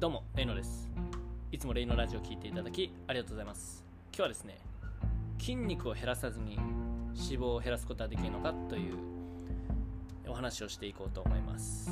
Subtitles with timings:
[0.00, 0.88] どうも、レイノです。
[1.50, 3.84] いつもレイノラジオを聞いていただきありがとうございます。
[4.12, 4.60] 今日はですね、
[5.40, 8.94] 筋肉を減らさずに脂肪を減らすことはできるのかという
[10.28, 11.90] お話をしていこうと思います。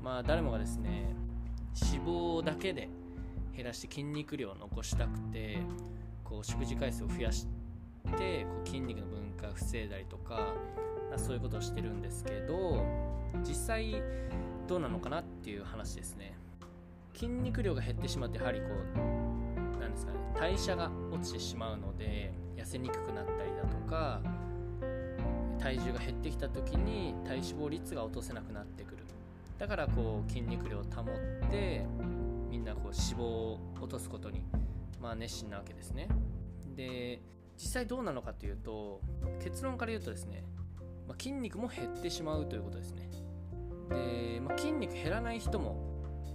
[0.00, 1.16] まあ、誰もがですね、
[1.92, 2.88] 脂肪だけで
[3.56, 5.58] 減らして筋肉量を残したくて、
[6.22, 7.48] こう食事回数を増やし
[8.16, 10.54] て、こう筋肉の分解を防いだりとか、
[11.16, 12.86] そういうことをしてるんですけど、
[13.44, 14.00] 実際
[14.68, 16.40] どうなのかなっていう話ですね。
[17.14, 24.20] 筋肉量が減ってしまってやはりこうなんですかね代謝が落ちてしまうので痩せにくくなったりだとか
[25.58, 29.04] 体重が減ってきた時に体脂肪率が落とせなくなってくる。
[29.58, 31.86] だからこう筋肉量を保って
[32.50, 34.44] みんなこう脂肪を落とすことに
[35.00, 36.08] まあ熱心なわけですね。
[36.74, 37.22] で
[37.56, 39.00] 実際どうなのかというと
[39.40, 40.42] 結論から言うとですね、
[41.06, 43.08] まあ、筋肉も減ってしまうということですね。
[43.88, 45.91] で、まあ、筋肉減らない人も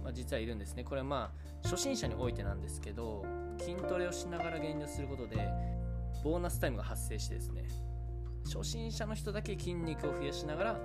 [0.08, 0.84] まあ、実はいるんですね。
[0.84, 3.26] これはまあ初心者においてなんですけど
[3.58, 5.36] 筋トレをしながら減量することで
[6.24, 7.68] ボーナスタイムが発生してですね
[8.46, 10.82] 初心者の人だけ筋肉を増やしながら、まあ、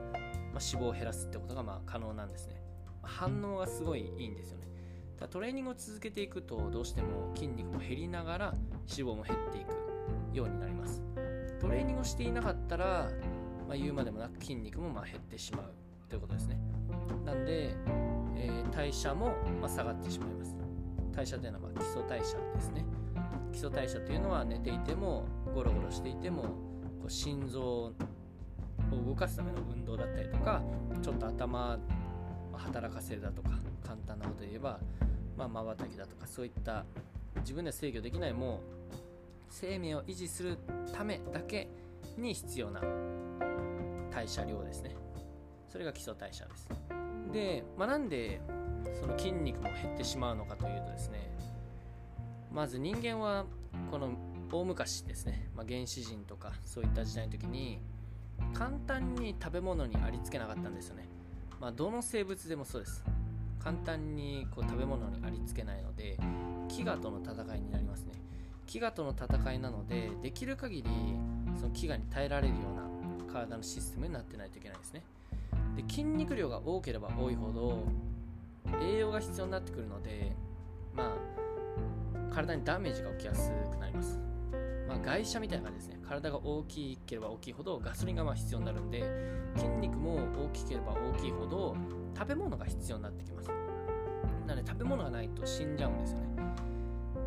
[0.59, 2.61] 脂肪を減らすってことがまあ可能なんですね、
[3.02, 4.67] 反応がすごいいいんですよね。
[5.17, 8.53] だトレーニングを続けていくとどうしても筋肉も減りながら
[8.89, 11.02] 脂肪も減っていくようになります。
[11.61, 13.09] トレーニングをしていなかったら、
[13.69, 15.73] まあ、言うまでもなく筋肉もまあ減ってしまう
[16.09, 16.59] ということですね。
[17.25, 17.77] なんで、
[18.75, 20.55] 代謝も、まあ、下がってしまいます。
[21.11, 22.85] 代謝というのは、まあ、基礎代謝ですね。
[23.52, 27.93] 基礎代謝というのは寝ていてもゴロゴロしていてもこう心臓を
[29.05, 30.61] 動かすための運動だったりとか
[31.02, 31.77] ちょっと頭
[32.53, 33.49] 働かせるだとか
[33.83, 34.80] 簡単なことで言えば
[35.37, 36.83] まあ瞬きだとかそういった
[37.41, 38.59] 自分で制御できないもう
[39.49, 40.58] 生命を維持する
[40.91, 41.69] ためだけ
[42.17, 42.81] に必要な
[44.11, 44.95] 代謝量ですね。
[45.69, 46.69] それが基礎代謝です。
[47.31, 48.41] で、まあ、なんで
[48.99, 51.30] その筋肉も減ってしまうのかというとですね
[52.52, 53.45] まず人間は
[53.89, 54.11] この
[54.52, 57.80] 大昔ですね、まあ、原始人とかそういった時代の時に
[58.54, 61.08] 簡単に食べ物にありつけなかったんですよね、
[61.59, 63.04] まあ、どの生物でもそうです。
[63.64, 66.17] 簡単にこう食べ物にありつけないので
[66.67, 68.11] 飢餓との戦いになりますね。
[68.67, 70.89] 飢餓との戦いなのでできる限り
[71.55, 72.75] その飢餓に耐えられるよう
[73.27, 75.04] な体のシステムになってないといけないですね。
[75.77, 77.86] で筋肉量が多ければ多いほど
[78.81, 80.35] 栄養が必要になってくるので
[80.93, 84.19] まあ体にダメージが起きやすくなります。
[84.87, 85.99] まあ外車みたいな感じですね。
[86.07, 89.03] 体が大きければ大きいほどガソリンがまあ必要になるんで
[89.55, 91.75] 筋肉も大きければ大きいほど
[92.15, 93.49] 食べ物が必要になってきます。
[94.47, 96.27] なので食べ物がないと死んじゃうんですよね。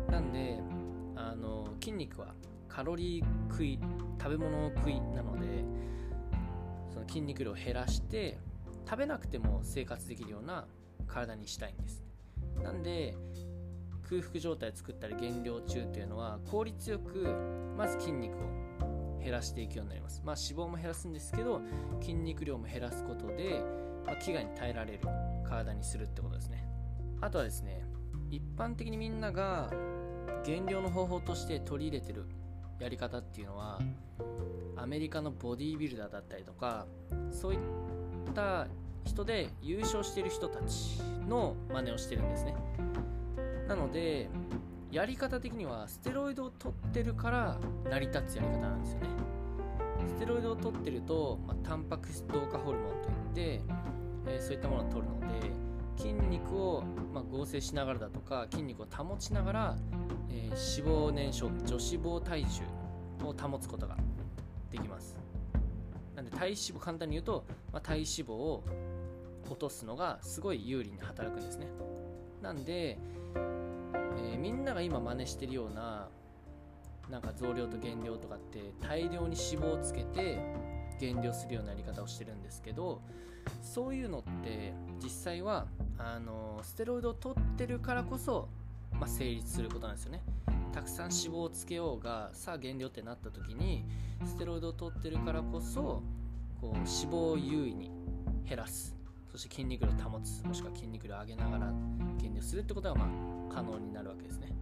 [0.09, 0.59] なんで
[1.15, 2.33] あの筋肉は
[2.67, 3.79] カロリー食い
[4.21, 5.63] 食べ物食いなので
[6.93, 8.37] その筋肉量を減らして
[8.85, 10.67] 食べなくても生活できるような
[11.05, 12.03] 体にしたいんです。
[12.63, 13.15] なんで
[14.09, 17.27] 空腹状態を作ったり減量中というのは効率よく
[17.77, 20.21] まず筋肉を減らしていくようになります。
[20.23, 21.61] まあ脂肪も減らすんですけど
[21.99, 23.61] 筋肉量も減らすことで、
[24.05, 24.99] まあ、飢餓に耐えられる
[25.45, 26.67] 体にするってことですね。
[27.19, 27.83] あとはですね
[28.29, 29.71] 一般的にみんなが
[30.45, 32.25] 減量の方法として取り入れてる
[32.79, 33.79] やり方っていうのは
[34.75, 36.85] アメリカのボディービルダーだったりとか
[37.31, 37.59] そういっ
[38.33, 38.67] た
[39.07, 42.55] 人で優勝してる人たちの真似をしてるんですね。
[43.67, 44.29] なので
[44.91, 47.57] やり方的にはステロイドを取ってるから
[47.89, 49.07] 成り立つやり方なんですよね。
[50.07, 52.91] ステロイドを取ってると、まあ、タンパク質同化ホルモン
[53.33, 53.61] といって、
[54.27, 55.51] えー、そういったものを取るので
[55.97, 59.75] 筋肉を、まあ、合成しながらだとか筋肉を保ちながら、
[60.29, 63.97] えー、脂肪燃焼女子肪体重を保つことが
[64.71, 65.17] できます。
[66.15, 68.63] なんで体脂肪簡単に言うと、まあ、体脂肪を
[69.49, 71.67] 落とすのがすごい有利に働くんですね。
[72.41, 72.97] なんで、
[73.35, 76.09] えー、みんなが今真似してるような
[77.09, 80.39] なんか増量と減量とかって大量に脂肪をつけて
[80.99, 83.01] 減量するようなやり方をしてるんですけど
[83.61, 85.67] そういうのって実際は
[85.97, 88.49] あのステロイドを取ってるからこそ、
[88.91, 90.21] まあ、成立することなんですよね。
[90.73, 93.85] たくさん脂肪をつけようがさあ減量ってなった時に
[94.25, 96.03] ステロイドを取ってるからこそ
[96.61, 97.89] こう脂肪を優位に
[98.47, 98.96] 減らす。
[99.37, 101.73] して筋肉量を保つもしくは筋肉量を上げながら
[102.19, 104.53] 減量するってことがまあ可能になるわけですね。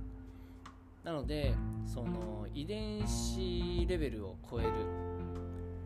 [1.04, 1.54] なので
[1.86, 4.72] その遺伝子レベルを超える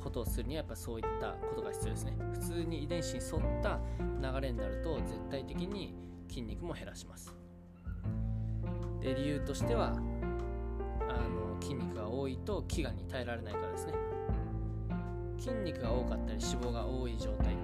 [0.01, 2.13] ことをするにはやっぱそういったことが必要ですね。
[2.31, 5.93] 普通に遺伝子に沿った流れになると絶対的に
[6.29, 7.35] 筋肉も減らします。
[9.01, 13.93] で理由としてはあの筋肉が多いと飢餓に耐えられないからですね。
[15.37, 17.55] 筋肉が多かったり脂肪が多い状態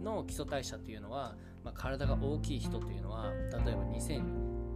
[0.00, 3.32] の基礎代謝というのは、まあ、体が大きい人というのは
[3.64, 4.22] 例えば2000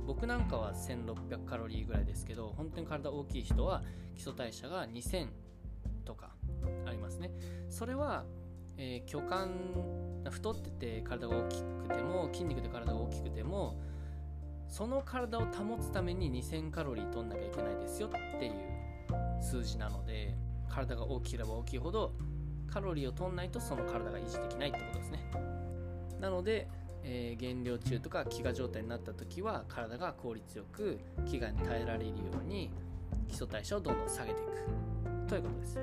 [0.06, 3.82] 僕なんかは1600カロリーぐらいですけど本当に体大きい人は
[4.15, 5.29] 基礎代謝が2000
[6.05, 6.31] とか
[6.87, 7.31] ありますね。
[7.71, 8.25] それは、
[8.76, 9.49] えー、巨漢
[10.29, 13.81] 太ってて体が大きくても筋肉で体が大きくても
[14.69, 18.53] その体を保つために2000カロリー取んなきゃいけないですよっていう
[19.41, 20.35] 数字なので
[20.69, 22.12] 体が大きければ大きいほど
[22.69, 25.31] カロリーを取んないとその体が維持できないってことですね。
[26.20, 26.69] なので、
[27.02, 32.70] えー、減量中とか飢餓状態になった時は体が効率よく飢餓に耐えられるように
[33.28, 35.28] 基礎代謝をどんどん下げていく。
[35.28, 35.78] ということです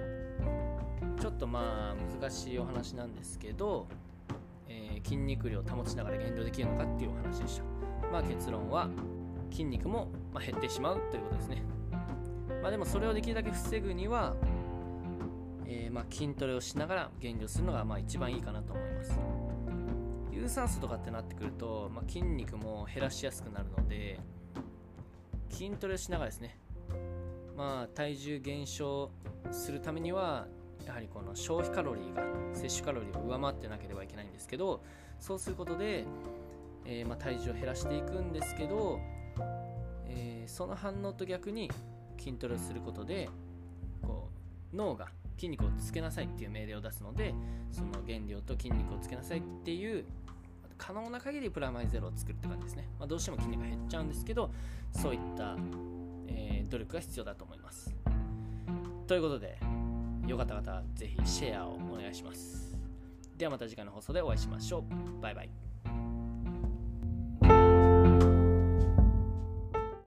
[1.20, 3.88] ちょっとまあ難しいお話なんですけど、
[4.68, 7.64] えー、筋肉量を保ちながら減量できるのかっていうお話でした。
[8.12, 8.90] まあ結論は
[9.52, 10.08] 筋肉も
[10.40, 11.64] 減ってしまうということですね。
[12.62, 14.36] まあでもそれをできるだけ防ぐには
[15.74, 19.20] えー、ま、筋トレをしながら減量するのがまあ一番いいかなと思います。
[20.42, 24.20] 有酸素とかってなってくると、まあ、筋肉も減らしやすくなるので
[25.52, 26.58] 筋トレをしながらですね
[27.56, 29.12] まあ体重減少
[29.52, 30.48] するためには
[30.84, 32.24] やはりこの消費カロリーが
[32.56, 34.82] 摂取カロリーを上回ってなければいけないんですけど
[35.20, 36.06] そうすることで、
[36.86, 39.00] えー、ま、体重を減らしていくんですけど、
[40.08, 41.70] えー、その反応と逆に
[42.18, 43.30] 筋トレをすることで
[44.02, 44.30] こ
[44.74, 45.10] う脳が
[45.42, 47.34] 筋肉をつけなさいっていう命令を出すので
[47.72, 50.06] その原料と筋肉をつけなさいっていう
[50.78, 54.52] 可能な限りプラマイゼロを作るって感じですね、まあ、どうしても筋肉が減っちゃうんですけど
[54.92, 55.56] そういった、
[56.28, 57.96] えー、努力が必要だと思います。
[59.08, 59.58] ということで
[60.28, 62.78] よかった方ぜひシェアをお願いします。
[63.36, 64.86] ではまた次回の放送でお会いしましょ
[65.20, 65.22] う。
[65.22, 65.71] バイバイ。